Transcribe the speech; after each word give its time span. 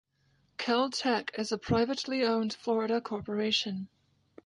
Kel-Tec 0.57 1.29
is 1.37 1.51
a 1.51 1.59
privately 1.59 2.23
owned 2.25 2.53
Florida 2.55 2.99
corporation. 3.01 3.87